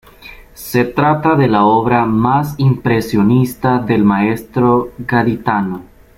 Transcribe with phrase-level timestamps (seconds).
[0.55, 5.83] Se trata de la obra más impresionista del maestro gaditano.